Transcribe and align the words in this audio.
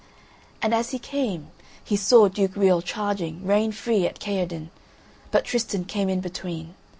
And 0.63 0.73
as 0.73 0.89
he 0.89 0.97
came, 0.97 1.51
he 1.83 1.95
saw 1.95 2.27
Duke 2.27 2.55
Riol 2.55 2.81
charging, 2.83 3.45
rein 3.45 3.71
free, 3.71 4.07
at 4.07 4.17
Kaherdin, 4.19 4.71
but 5.29 5.45
Tristan 5.45 5.85
came 5.85 6.09
in 6.09 6.21
between. 6.21 6.73